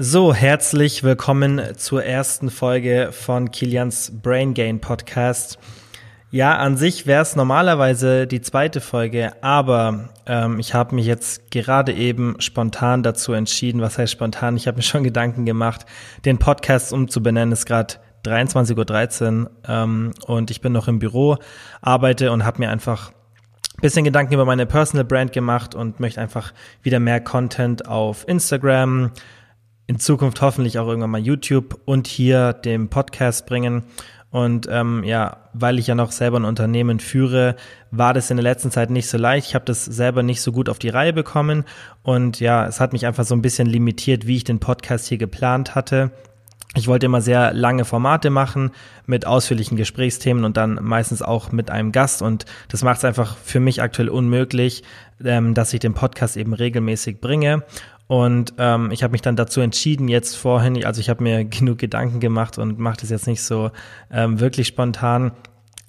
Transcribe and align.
So, 0.00 0.32
herzlich 0.32 1.02
willkommen 1.02 1.60
zur 1.76 2.04
ersten 2.04 2.52
Folge 2.52 3.08
von 3.10 3.50
Kilians 3.50 4.12
Brain 4.22 4.54
Gain 4.54 4.80
Podcast. 4.80 5.58
Ja, 6.30 6.56
an 6.56 6.76
sich 6.76 7.08
wäre 7.08 7.22
es 7.22 7.34
normalerweise 7.34 8.28
die 8.28 8.40
zweite 8.40 8.80
Folge, 8.80 9.32
aber 9.42 10.10
ähm, 10.24 10.60
ich 10.60 10.72
habe 10.72 10.94
mich 10.94 11.04
jetzt 11.04 11.50
gerade 11.50 11.92
eben 11.92 12.36
spontan 12.38 13.02
dazu 13.02 13.32
entschieden. 13.32 13.80
Was 13.80 13.98
heißt 13.98 14.12
spontan? 14.12 14.56
Ich 14.56 14.68
habe 14.68 14.76
mir 14.76 14.84
schon 14.84 15.02
Gedanken 15.02 15.44
gemacht, 15.44 15.84
den 16.24 16.38
Podcast 16.38 16.92
umzubenennen. 16.92 17.50
Es 17.50 17.60
ist 17.60 17.66
gerade 17.66 17.94
23.13 18.24 19.42
Uhr 19.42 19.50
ähm, 19.66 20.12
und 20.28 20.52
ich 20.52 20.60
bin 20.60 20.72
noch 20.72 20.86
im 20.86 21.00
Büro, 21.00 21.38
arbeite 21.80 22.30
und 22.30 22.44
habe 22.44 22.60
mir 22.60 22.70
einfach 22.70 23.10
bisschen 23.80 24.04
Gedanken 24.04 24.34
über 24.34 24.44
meine 24.44 24.66
Personal 24.66 25.04
Brand 25.04 25.32
gemacht 25.32 25.74
und 25.74 25.98
möchte 25.98 26.20
einfach 26.20 26.52
wieder 26.82 27.00
mehr 27.00 27.20
Content 27.20 27.88
auf 27.88 28.26
Instagram, 28.28 29.10
in 29.88 29.98
Zukunft 29.98 30.40
hoffentlich 30.42 30.78
auch 30.78 30.86
irgendwann 30.86 31.10
mal 31.10 31.18
YouTube 31.18 31.80
und 31.86 32.06
hier 32.06 32.52
dem 32.52 32.90
Podcast 32.90 33.46
bringen. 33.46 33.84
Und 34.30 34.68
ähm, 34.70 35.02
ja, 35.04 35.48
weil 35.54 35.78
ich 35.78 35.86
ja 35.86 35.94
noch 35.94 36.12
selber 36.12 36.38
ein 36.38 36.44
Unternehmen 36.44 37.00
führe, 37.00 37.56
war 37.90 38.12
das 38.12 38.30
in 38.30 38.36
der 38.36 38.44
letzten 38.44 38.70
Zeit 38.70 38.90
nicht 38.90 39.08
so 39.08 39.16
leicht. 39.16 39.48
Ich 39.48 39.54
habe 39.54 39.64
das 39.64 39.86
selber 39.86 40.22
nicht 40.22 40.42
so 40.42 40.52
gut 40.52 40.68
auf 40.68 40.78
die 40.78 40.90
Reihe 40.90 41.14
bekommen. 41.14 41.64
Und 42.02 42.38
ja, 42.38 42.66
es 42.66 42.80
hat 42.80 42.92
mich 42.92 43.06
einfach 43.06 43.24
so 43.24 43.34
ein 43.34 43.40
bisschen 43.40 43.66
limitiert, 43.66 44.26
wie 44.26 44.36
ich 44.36 44.44
den 44.44 44.60
Podcast 44.60 45.06
hier 45.08 45.16
geplant 45.16 45.74
hatte. 45.74 46.12
Ich 46.74 46.86
wollte 46.86 47.06
immer 47.06 47.22
sehr 47.22 47.54
lange 47.54 47.86
Formate 47.86 48.28
machen 48.28 48.72
mit 49.06 49.26
ausführlichen 49.26 49.78
Gesprächsthemen 49.78 50.44
und 50.44 50.58
dann 50.58 50.78
meistens 50.82 51.22
auch 51.22 51.50
mit 51.50 51.70
einem 51.70 51.92
Gast. 51.92 52.20
Und 52.20 52.44
das 52.68 52.82
macht 52.82 52.98
es 52.98 53.04
einfach 53.06 53.38
für 53.38 53.58
mich 53.58 53.80
aktuell 53.80 54.10
unmöglich, 54.10 54.82
ähm, 55.24 55.54
dass 55.54 55.72
ich 55.72 55.80
den 55.80 55.94
Podcast 55.94 56.36
eben 56.36 56.52
regelmäßig 56.52 57.22
bringe. 57.22 57.64
Und 58.08 58.54
ähm, 58.58 58.90
ich 58.90 59.02
habe 59.02 59.12
mich 59.12 59.22
dann 59.22 59.36
dazu 59.36 59.60
entschieden, 59.60 60.08
jetzt 60.08 60.34
vorhin, 60.34 60.84
also 60.84 61.00
ich 61.00 61.08
habe 61.08 61.22
mir 61.22 61.44
genug 61.44 61.78
Gedanken 61.78 62.18
gemacht 62.18 62.58
und 62.58 62.78
mache 62.78 62.96
das 63.00 63.10
jetzt 63.10 63.28
nicht 63.28 63.42
so 63.42 63.70
ähm, 64.10 64.40
wirklich 64.40 64.66
spontan, 64.66 65.32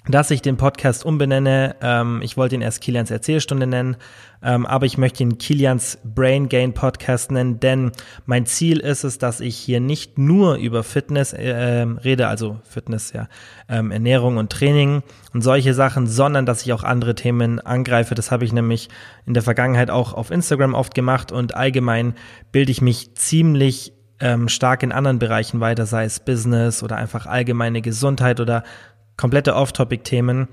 dass 0.07 0.31
ich 0.31 0.41
den 0.41 0.57
Podcast 0.57 1.05
umbenenne. 1.05 1.75
Ähm, 1.81 2.21
ich 2.23 2.37
wollte 2.37 2.55
ihn 2.55 2.61
erst 2.61 2.81
Kilians 2.81 3.11
Erzählstunde 3.11 3.67
nennen, 3.67 3.97
ähm, 4.41 4.65
aber 4.65 4.85
ich 4.85 4.97
möchte 4.97 5.23
ihn 5.23 5.37
Kilians 5.37 5.99
Brain 6.03 6.47
Gain 6.47 6.73
Podcast 6.73 7.31
nennen, 7.31 7.59
denn 7.59 7.91
mein 8.25 8.45
Ziel 8.45 8.79
ist 8.79 9.03
es, 9.03 9.17
dass 9.17 9.41
ich 9.41 9.57
hier 9.57 9.81
nicht 9.81 10.17
nur 10.17 10.55
über 10.55 10.83
Fitness 10.83 11.33
äh, 11.33 11.85
rede, 12.03 12.27
also 12.27 12.59
Fitness, 12.63 13.11
ja, 13.11 13.27
ähm, 13.67 13.91
Ernährung 13.91 14.37
und 14.37 14.51
Training 14.51 15.03
und 15.33 15.41
solche 15.41 15.73
Sachen, 15.73 16.07
sondern 16.07 16.45
dass 16.45 16.61
ich 16.63 16.71
auch 16.71 16.83
andere 16.83 17.13
Themen 17.13 17.59
angreife. 17.59 18.15
Das 18.15 18.31
habe 18.31 18.45
ich 18.45 18.53
nämlich 18.53 18.89
in 19.25 19.33
der 19.33 19.43
Vergangenheit 19.43 19.91
auch 19.91 20.13
auf 20.13 20.31
Instagram 20.31 20.73
oft 20.73 20.95
gemacht 20.95 21.31
und 21.31 21.55
allgemein 21.55 22.13
bilde 22.51 22.71
ich 22.71 22.81
mich 22.81 23.15
ziemlich 23.15 23.93
ähm, 24.21 24.49
stark 24.49 24.83
in 24.83 24.91
anderen 24.91 25.19
Bereichen 25.19 25.59
weiter, 25.59 25.85
sei 25.85 26.05
es 26.05 26.19
Business 26.19 26.83
oder 26.83 26.95
einfach 26.95 27.25
allgemeine 27.25 27.81
Gesundheit 27.81 28.39
oder 28.39 28.63
komplette 29.19 29.53
Off-Topic-Themen. 29.53 30.47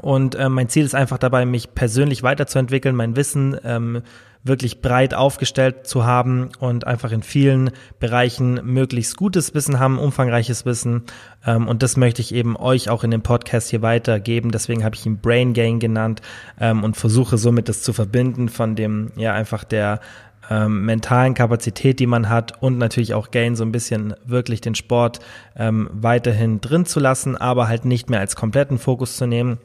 Und 0.00 0.34
äh, 0.36 0.48
mein 0.48 0.68
Ziel 0.68 0.84
ist 0.84 0.94
einfach 0.94 1.18
dabei, 1.18 1.44
mich 1.44 1.74
persönlich 1.74 2.22
weiterzuentwickeln, 2.22 2.96
mein 2.96 3.14
Wissen 3.16 3.56
ähm, 3.62 4.02
wirklich 4.42 4.80
breit 4.80 5.12
aufgestellt 5.12 5.86
zu 5.86 6.06
haben 6.06 6.48
und 6.60 6.86
einfach 6.86 7.12
in 7.12 7.22
vielen 7.22 7.72
Bereichen 7.98 8.60
möglichst 8.64 9.16
gutes 9.16 9.52
Wissen 9.54 9.78
haben, 9.78 9.98
umfangreiches 9.98 10.64
Wissen. 10.64 11.02
Ähm, 11.44 11.68
und 11.68 11.82
das 11.82 11.98
möchte 11.98 12.22
ich 12.22 12.34
eben 12.34 12.56
euch 12.56 12.88
auch 12.88 13.04
in 13.04 13.10
dem 13.10 13.22
Podcast 13.22 13.68
hier 13.68 13.82
weitergeben. 13.82 14.50
Deswegen 14.50 14.82
habe 14.82 14.94
ich 14.94 15.04
ihn 15.04 15.18
Brain 15.18 15.52
Gain 15.52 15.78
genannt 15.78 16.22
ähm, 16.58 16.84
und 16.84 16.96
versuche 16.96 17.36
somit 17.36 17.68
das 17.68 17.82
zu 17.82 17.92
verbinden 17.92 18.48
von 18.48 18.76
dem, 18.76 19.12
ja, 19.16 19.34
einfach 19.34 19.64
der 19.64 20.00
ähm, 20.50 20.84
mentalen 20.84 21.34
Kapazität, 21.34 22.00
die 22.00 22.06
man 22.06 22.28
hat 22.28 22.62
und 22.62 22.76
natürlich 22.76 23.14
auch 23.14 23.30
Gain 23.30 23.56
so 23.56 23.64
ein 23.64 23.72
bisschen 23.72 24.14
wirklich 24.24 24.60
den 24.60 24.74
Sport 24.74 25.20
ähm, 25.56 25.88
weiterhin 25.92 26.60
drin 26.60 26.84
zu 26.84 27.00
lassen, 27.00 27.36
aber 27.36 27.68
halt 27.68 27.84
nicht 27.84 28.10
mehr 28.10 28.20
als 28.20 28.36
kompletten 28.36 28.78
Fokus 28.78 29.16
zu 29.16 29.26
nehmen. 29.26 29.58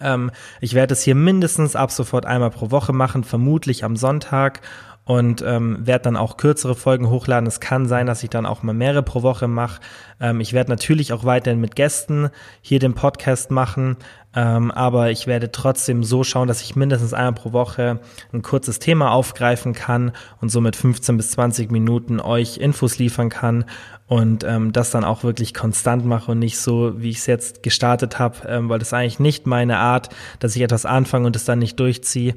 Ähm, 0.00 0.30
ich 0.60 0.74
werde 0.74 0.94
es 0.94 1.02
hier 1.02 1.14
mindestens 1.14 1.76
ab 1.76 1.90
sofort 1.90 2.26
einmal 2.26 2.50
pro 2.50 2.70
Woche 2.70 2.92
machen, 2.92 3.24
vermutlich 3.24 3.84
am 3.84 3.96
Sonntag 3.96 4.62
und 5.06 5.40
ähm, 5.46 5.78
werde 5.86 6.02
dann 6.02 6.16
auch 6.16 6.36
kürzere 6.36 6.74
Folgen 6.74 7.08
hochladen. 7.08 7.46
Es 7.46 7.60
kann 7.60 7.86
sein, 7.86 8.06
dass 8.06 8.24
ich 8.24 8.28
dann 8.28 8.44
auch 8.44 8.64
mal 8.64 8.72
mehrere 8.72 9.04
pro 9.04 9.22
Woche 9.22 9.46
mache. 9.46 9.80
Ähm, 10.20 10.40
ich 10.40 10.52
werde 10.52 10.70
natürlich 10.70 11.12
auch 11.12 11.24
weiterhin 11.24 11.60
mit 11.60 11.76
Gästen 11.76 12.28
hier 12.60 12.80
den 12.80 12.94
Podcast 12.94 13.52
machen, 13.52 13.96
ähm, 14.34 14.72
aber 14.72 15.12
ich 15.12 15.28
werde 15.28 15.52
trotzdem 15.52 16.02
so 16.02 16.24
schauen, 16.24 16.48
dass 16.48 16.60
ich 16.60 16.74
mindestens 16.74 17.14
einmal 17.14 17.34
pro 17.34 17.52
Woche 17.52 18.00
ein 18.32 18.42
kurzes 18.42 18.80
Thema 18.80 19.12
aufgreifen 19.12 19.74
kann 19.74 20.10
und 20.40 20.48
somit 20.50 20.74
15 20.74 21.16
bis 21.16 21.30
20 21.30 21.70
Minuten 21.70 22.20
euch 22.20 22.58
Infos 22.58 22.98
liefern 22.98 23.28
kann 23.28 23.64
und 24.08 24.42
ähm, 24.42 24.72
das 24.72 24.90
dann 24.90 25.04
auch 25.04 25.22
wirklich 25.22 25.54
konstant 25.54 26.04
mache 26.04 26.32
und 26.32 26.40
nicht 26.40 26.58
so, 26.58 27.00
wie 27.00 27.10
ich 27.10 27.18
es 27.18 27.26
jetzt 27.26 27.62
gestartet 27.62 28.18
habe, 28.18 28.36
ähm, 28.48 28.68
weil 28.68 28.80
das 28.80 28.88
ist 28.88 28.94
eigentlich 28.94 29.20
nicht 29.20 29.46
meine 29.46 29.78
Art, 29.78 30.10
dass 30.40 30.56
ich 30.56 30.62
etwas 30.62 30.84
anfange 30.84 31.26
und 31.26 31.36
es 31.36 31.44
dann 31.44 31.60
nicht 31.60 31.78
durchziehe. 31.78 32.34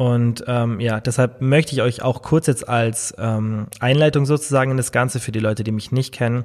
Und 0.00 0.44
ähm, 0.46 0.80
ja, 0.80 0.98
deshalb 0.98 1.42
möchte 1.42 1.74
ich 1.74 1.82
euch 1.82 2.00
auch 2.00 2.22
kurz 2.22 2.46
jetzt 2.46 2.66
als 2.66 3.14
ähm, 3.18 3.66
Einleitung 3.80 4.24
sozusagen 4.24 4.70
in 4.70 4.78
das 4.78 4.92
Ganze 4.92 5.20
für 5.20 5.30
die 5.30 5.40
Leute, 5.40 5.62
die 5.62 5.72
mich 5.72 5.92
nicht 5.92 6.14
kennen, 6.14 6.44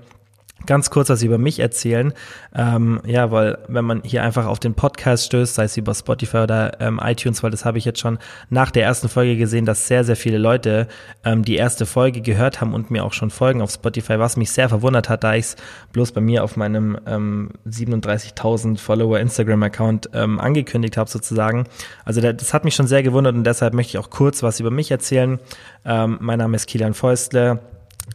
ganz 0.66 0.89
kurz 0.89 1.09
was 1.09 1.21
über 1.21 1.38
mich 1.38 1.59
erzählen. 1.59 2.13
Ähm, 2.55 3.01
ja, 3.05 3.31
weil 3.31 3.59
wenn 3.67 3.85
man 3.85 4.01
hier 4.03 4.23
einfach 4.23 4.45
auf 4.45 4.59
den 4.59 4.73
Podcast 4.73 5.25
stößt, 5.25 5.55
sei 5.55 5.66
es 5.66 5.77
über 5.77 5.93
Spotify 5.93 6.38
oder 6.38 6.79
ähm, 6.81 6.99
iTunes, 7.03 7.43
weil 7.43 7.51
das 7.51 7.66
habe 7.66 7.77
ich 7.77 7.85
jetzt 7.85 7.99
schon 7.99 8.17
nach 8.49 8.71
der 8.71 8.83
ersten 8.83 9.09
Folge 9.09 9.38
gesehen, 9.38 9.66
dass 9.66 9.88
sehr, 9.88 10.03
sehr 10.03 10.16
viele 10.16 10.38
Leute 10.38 10.88
ähm, 11.23 11.43
die 11.43 11.55
erste 11.55 11.85
Folge 11.85 12.21
gehört 12.21 12.61
haben 12.61 12.73
und 12.73 12.91
mir 12.91 13.03
auch 13.03 13.13
schon 13.13 13.29
folgen 13.29 13.61
auf 13.61 13.71
Spotify, 13.71 14.19
was 14.19 14.38
mich 14.38 14.51
sehr 14.51 14.69
verwundert 14.69 15.09
hat, 15.09 15.23
da 15.23 15.35
ich 15.35 15.45
es 15.45 15.55
bloß 15.91 16.11
bei 16.11 16.21
mir 16.21 16.43
auf 16.43 16.55
meinem 16.55 16.97
ähm, 17.05 17.51
37.000 17.67 18.77
Follower 18.77 19.19
Instagram-Account 19.19 20.09
ähm, 20.13 20.39
angekündigt 20.39 20.97
habe 20.97 21.09
sozusagen. 21.09 21.66
Also 22.05 22.22
das 22.22 22.53
hat 22.53 22.66
mich 22.66 22.75
schon 22.75 22.87
sehr 22.87 23.03
gewundert 23.03 23.35
und 23.35 23.43
deshalb 23.43 23.73
möchte 23.73 23.91
ich 23.91 23.97
auch 23.97 24.09
kurz 24.09 24.41
was 24.41 24.59
über 24.59 24.72
mich 24.72 24.89
erzählen. 24.91 25.39
Ähm, 25.85 26.17
mein 26.22 26.39
Name 26.39 26.55
ist 26.55 26.67
Kilian 26.67 26.93
Feustle 26.93 27.59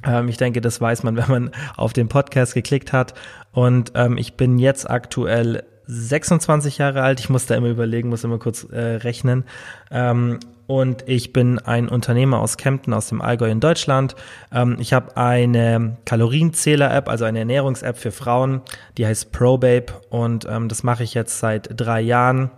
ähm, 0.05 0.29
ich 0.29 0.37
denke, 0.37 0.61
das 0.61 0.81
weiß 0.81 1.03
man, 1.03 1.17
wenn 1.17 1.29
man 1.29 1.51
auf 1.77 1.93
den 1.93 2.09
Podcast 2.09 2.55
geklickt 2.55 2.93
hat. 2.93 3.15
Und 3.53 3.93
ähm, 3.95 4.17
ich 4.17 4.35
bin 4.35 4.59
jetzt 4.59 4.89
aktuell 4.89 5.65
26 5.87 6.79
Jahre 6.79 7.03
alt. 7.03 7.21
Ich 7.21 7.29
muss 7.29 7.47
da 7.47 7.57
immer 7.57 7.69
überlegen, 7.69 8.09
muss 8.09 8.25
immer 8.25 8.39
kurz 8.39 8.65
äh, 8.65 8.79
rechnen. 8.79 9.45
Ähm, 9.91 10.39
und 10.67 11.09
ich 11.09 11.33
bin 11.33 11.59
ein 11.59 11.89
Unternehmer 11.89 12.39
aus 12.39 12.57
Kempten, 12.57 12.95
aus 12.95 13.09
dem 13.09 13.21
Allgäu 13.21 13.51
in 13.51 13.59
Deutschland. 13.59 14.15
Ähm, 14.53 14.77
ich 14.79 14.93
habe 14.93 15.17
eine 15.17 15.97
Kalorienzähler-App, 16.05 17.09
also 17.09 17.25
eine 17.25 17.41
Ernährungs-App 17.41 17.99
für 17.99 18.13
Frauen, 18.13 18.63
die 18.97 19.05
heißt 19.05 19.33
ProBabe 19.33 19.87
und 20.11 20.47
ähm, 20.49 20.69
das 20.69 20.85
mache 20.85 21.03
ich 21.03 21.15
jetzt 21.15 21.41
seit 21.41 21.71
drei 21.75 22.01
Jahren. 22.01 22.53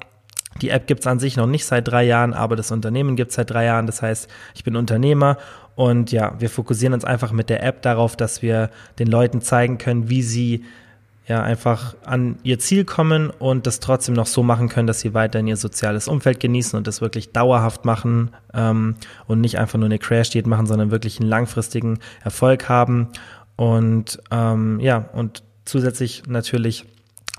Die 0.63 0.71
App 0.71 0.87
gibt's 0.87 1.07
an 1.07 1.19
sich 1.19 1.37
noch 1.37 1.47
nicht 1.47 1.67
seit 1.67 1.89
drei 1.89 2.05
Jahren, 2.05 2.33
aber 2.33 2.57
das 2.57 2.71
Unternehmen 2.71 3.17
gibt's 3.17 3.35
seit 3.35 3.51
drei 3.51 3.65
Jahren. 3.65 3.87
Das 3.87 4.01
heißt, 4.01 4.29
ich 4.55 4.65
bin 4.65 4.77
Unternehmer 4.77 5.37
und 5.75 6.13
ja, 6.13 6.35
wir 6.39 6.51
fokussieren 6.51 6.95
uns 6.95 7.05
einfach 7.05 7.33
mit 7.33 7.51
der 7.51 7.63
App 7.63 7.83
darauf, 7.83 8.17
dass 8.17 8.43
wir 8.43 8.71
den 8.99 9.09
Leuten 9.09 9.41
zeigen 9.41 9.79
können, 9.79 10.09
wie 10.09 10.23
sie 10.23 10.65
ja 11.27 11.43
einfach 11.43 11.95
an 12.05 12.37
ihr 12.43 12.59
Ziel 12.59 12.85
kommen 12.85 13.31
und 13.31 13.67
das 13.67 13.81
trotzdem 13.81 14.15
noch 14.15 14.27
so 14.27 14.43
machen 14.43 14.69
können, 14.69 14.87
dass 14.87 15.01
sie 15.01 15.15
weiterhin 15.15 15.47
ihr 15.47 15.57
soziales 15.57 16.09
Umfeld 16.09 16.41
genießen 16.41 16.77
und 16.77 16.87
das 16.87 17.01
wirklich 17.01 17.33
dauerhaft 17.33 17.85
machen 17.85 18.31
ähm, 18.55 18.97
und 19.27 19.41
nicht 19.41 19.59
einfach 19.59 19.79
nur 19.79 19.87
eine 19.87 19.99
Crash-Diät 19.99 20.47
machen, 20.47 20.67
sondern 20.67 20.91
wirklich 20.91 21.21
einen 21.21 21.29
langfristigen 21.29 22.01
Erfolg 22.25 22.69
haben. 22.69 23.09
Und 23.57 24.21
ähm, 24.31 24.81
ja, 24.81 25.09
und 25.13 25.43
zusätzlich 25.65 26.25
natürlich 26.27 26.87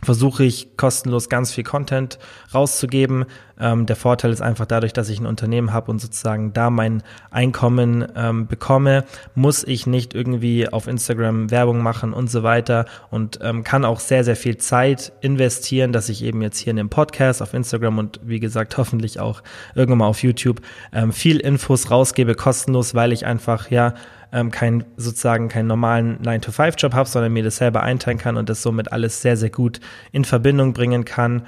versuche 0.03 0.43
ich 0.43 0.77
kostenlos 0.77 1.29
ganz 1.29 1.51
viel 1.51 1.63
Content 1.63 2.19
rauszugeben. 2.53 3.25
Ähm, 3.59 3.85
der 3.85 3.95
Vorteil 3.95 4.31
ist 4.31 4.41
einfach 4.41 4.65
dadurch, 4.65 4.93
dass 4.93 5.09
ich 5.09 5.19
ein 5.19 5.25
Unternehmen 5.25 5.73
habe 5.73 5.91
und 5.91 5.99
sozusagen 5.99 6.53
da 6.53 6.69
mein 6.69 7.03
Einkommen 7.29 8.05
ähm, 8.15 8.47
bekomme, 8.47 9.05
muss 9.35 9.63
ich 9.63 9.85
nicht 9.85 10.13
irgendwie 10.15 10.67
auf 10.67 10.87
Instagram 10.87 11.51
Werbung 11.51 11.81
machen 11.81 12.13
und 12.13 12.31
so 12.31 12.43
weiter 12.43 12.85
und 13.11 13.39
ähm, 13.41 13.63
kann 13.63 13.85
auch 13.85 13.99
sehr, 13.99 14.23
sehr 14.23 14.35
viel 14.35 14.57
Zeit 14.57 15.13
investieren, 15.21 15.93
dass 15.93 16.09
ich 16.09 16.23
eben 16.23 16.41
jetzt 16.41 16.57
hier 16.57 16.71
in 16.71 16.77
dem 16.77 16.89
Podcast 16.89 17.41
auf 17.41 17.53
Instagram 17.53 17.99
und 17.99 18.19
wie 18.23 18.39
gesagt 18.39 18.77
hoffentlich 18.77 19.19
auch 19.19 19.43
irgendwann 19.75 19.99
mal 19.99 20.07
auf 20.07 20.23
YouTube 20.23 20.61
ähm, 20.91 21.11
viel 21.11 21.39
Infos 21.39 21.91
rausgebe, 21.91 22.35
kostenlos, 22.35 22.95
weil 22.95 23.11
ich 23.11 23.25
einfach 23.25 23.69
ja 23.69 23.93
ähm, 24.33 24.51
kein 24.51 24.83
sozusagen 24.97 25.47
keinen 25.47 25.67
normalen 25.67 26.19
9-to-5-Job 26.19 26.93
habe, 26.93 27.07
sondern 27.07 27.31
mir 27.31 27.43
das 27.43 27.57
selber 27.57 27.83
einteilen 27.83 28.17
kann 28.17 28.35
und 28.35 28.49
das 28.49 28.61
somit 28.61 28.91
alles 28.91 29.21
sehr, 29.21 29.37
sehr 29.37 29.51
gut 29.51 29.79
in 30.11 30.25
Verbindung 30.25 30.73
bringen 30.73 31.05
kann. 31.05 31.43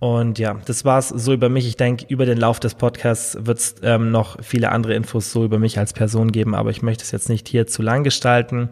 Und 0.00 0.38
ja, 0.38 0.58
das 0.66 0.84
war's 0.84 1.08
so 1.08 1.32
über 1.32 1.48
mich. 1.48 1.66
Ich 1.66 1.76
denke, 1.76 2.04
über 2.08 2.26
den 2.26 2.36
Lauf 2.36 2.60
des 2.60 2.74
Podcasts 2.74 3.38
wird 3.40 3.58
es 3.58 3.76
ähm, 3.82 4.10
noch 4.10 4.36
viele 4.42 4.70
andere 4.70 4.94
Infos 4.94 5.30
so 5.30 5.44
über 5.44 5.58
mich 5.58 5.78
als 5.78 5.92
Person 5.92 6.32
geben, 6.32 6.54
aber 6.54 6.70
ich 6.70 6.82
möchte 6.82 7.04
es 7.04 7.12
jetzt 7.12 7.28
nicht 7.28 7.48
hier 7.48 7.66
zu 7.66 7.80
lang 7.80 8.02
gestalten. 8.04 8.68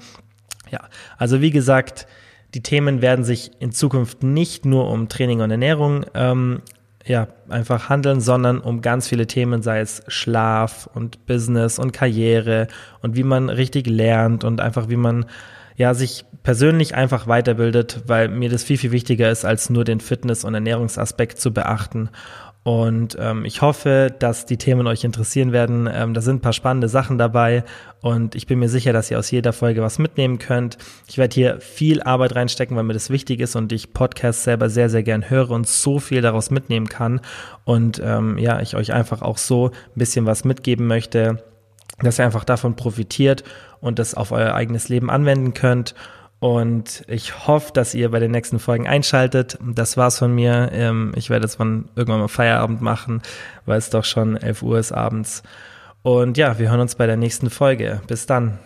Ja, 0.70 0.80
also 1.16 1.40
wie 1.40 1.50
gesagt, 1.50 2.06
die 2.54 2.62
Themen 2.62 3.00
werden 3.00 3.24
sich 3.24 3.52
in 3.60 3.72
Zukunft 3.72 4.22
nicht 4.22 4.66
nur 4.66 4.90
um 4.90 5.08
Training 5.08 5.40
und 5.40 5.50
Ernährung 5.50 6.04
ähm, 6.14 6.60
ja, 7.04 7.28
einfach 7.48 7.88
handeln, 7.88 8.20
sondern 8.20 8.60
um 8.60 8.80
ganz 8.80 9.08
viele 9.08 9.26
Themen, 9.26 9.62
sei 9.62 9.80
es 9.80 10.02
Schlaf 10.08 10.88
und 10.94 11.26
Business 11.26 11.78
und 11.78 11.92
Karriere 11.92 12.68
und 13.00 13.16
wie 13.16 13.24
man 13.24 13.48
richtig 13.48 13.86
lernt 13.86 14.44
und 14.44 14.60
einfach 14.60 14.88
wie 14.88 14.96
man 14.96 15.26
ja, 15.76 15.94
sich 15.94 16.24
persönlich 16.42 16.94
einfach 16.94 17.26
weiterbildet, 17.26 18.02
weil 18.06 18.28
mir 18.28 18.50
das 18.50 18.62
viel, 18.62 18.78
viel 18.78 18.92
wichtiger 18.92 19.30
ist, 19.30 19.44
als 19.44 19.70
nur 19.70 19.84
den 19.84 20.00
Fitness- 20.00 20.44
und 20.44 20.54
Ernährungsaspekt 20.54 21.40
zu 21.40 21.52
beachten. 21.52 22.10
Und 22.64 23.16
ähm, 23.18 23.44
ich 23.44 23.60
hoffe, 23.60 24.14
dass 24.16 24.46
die 24.46 24.56
Themen 24.56 24.86
euch 24.86 25.02
interessieren 25.02 25.50
werden. 25.50 25.88
Ähm, 25.92 26.14
da 26.14 26.20
sind 26.20 26.36
ein 26.36 26.40
paar 26.40 26.52
spannende 26.52 26.88
Sachen 26.88 27.18
dabei 27.18 27.64
und 28.02 28.36
ich 28.36 28.46
bin 28.46 28.60
mir 28.60 28.68
sicher, 28.68 28.92
dass 28.92 29.10
ihr 29.10 29.18
aus 29.18 29.32
jeder 29.32 29.52
Folge 29.52 29.82
was 29.82 29.98
mitnehmen 29.98 30.38
könnt. 30.38 30.78
Ich 31.08 31.18
werde 31.18 31.34
hier 31.34 31.60
viel 31.60 32.02
Arbeit 32.02 32.36
reinstecken, 32.36 32.76
weil 32.76 32.84
mir 32.84 32.92
das 32.92 33.10
wichtig 33.10 33.40
ist 33.40 33.56
und 33.56 33.72
ich 33.72 33.92
Podcasts 33.92 34.44
selber 34.44 34.70
sehr, 34.70 34.88
sehr 34.88 35.02
gern 35.02 35.28
höre 35.28 35.50
und 35.50 35.66
so 35.66 35.98
viel 35.98 36.22
daraus 36.22 36.50
mitnehmen 36.50 36.88
kann. 36.88 37.20
Und 37.64 38.00
ähm, 38.04 38.38
ja, 38.38 38.60
ich 38.60 38.76
euch 38.76 38.92
einfach 38.92 39.22
auch 39.22 39.38
so 39.38 39.68
ein 39.70 39.98
bisschen 39.98 40.26
was 40.26 40.44
mitgeben 40.44 40.86
möchte, 40.86 41.42
dass 42.00 42.20
ihr 42.20 42.24
einfach 42.24 42.44
davon 42.44 42.76
profitiert 42.76 43.42
und 43.80 43.98
das 43.98 44.14
auf 44.14 44.30
euer 44.30 44.54
eigenes 44.54 44.88
Leben 44.88 45.10
anwenden 45.10 45.52
könnt. 45.52 45.96
Und 46.42 47.04
ich 47.06 47.46
hoffe, 47.46 47.72
dass 47.72 47.94
ihr 47.94 48.10
bei 48.10 48.18
den 48.18 48.32
nächsten 48.32 48.58
Folgen 48.58 48.88
einschaltet. 48.88 49.56
Das 49.64 49.96
war's 49.96 50.18
von 50.18 50.34
mir. 50.34 50.70
Ähm, 50.72 51.12
ich 51.14 51.30
werde 51.30 51.46
jetzt 51.46 51.60
irgendwann 51.60 52.18
mal 52.18 52.26
Feierabend 52.26 52.80
machen, 52.80 53.22
weil 53.64 53.78
es 53.78 53.90
doch 53.90 54.04
schon 54.04 54.36
11 54.36 54.60
Uhr 54.62 54.76
ist 54.76 54.90
abends. 54.90 55.44
Und 56.02 56.36
ja, 56.36 56.58
wir 56.58 56.68
hören 56.68 56.80
uns 56.80 56.96
bei 56.96 57.06
der 57.06 57.16
nächsten 57.16 57.48
Folge. 57.48 58.00
Bis 58.08 58.26
dann. 58.26 58.58